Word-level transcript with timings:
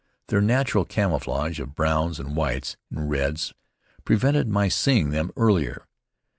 Their 0.29 0.41
natural 0.41 0.83
camouflage 0.83 1.59
of 1.59 1.75
browns 1.75 2.19
and 2.19 2.35
whites 2.35 2.75
and 2.89 3.07
reds 3.07 3.53
prevented 4.03 4.47
my 4.47 4.67
seeing 4.67 5.11
them 5.11 5.31
earlier. 5.37 5.85